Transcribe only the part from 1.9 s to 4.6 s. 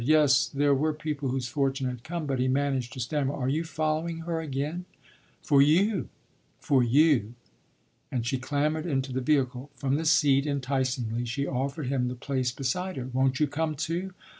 come; but he managed to stammer: "Are you following her